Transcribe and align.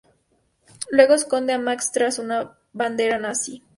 Luego 0.89 1.13
esconden 1.13 1.57
a 1.57 1.63
Max 1.63 1.91
tras 1.91 2.17
una 2.17 2.57
bandera 2.73 3.19
nazi. 3.19 3.61